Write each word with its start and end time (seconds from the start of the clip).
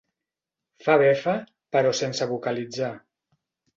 Fa 0.85 0.95
befa 1.01 1.35
però 1.77 1.93
sense 1.99 2.29
vocalitzar. 2.33 2.91